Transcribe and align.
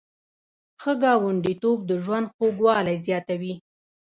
ښه 0.81 0.93
ګاونډیتوب 1.03 1.79
د 1.89 1.91
ژوند 2.03 2.27
خوږوالی 2.33 2.95
زیاتوي. 3.05 3.53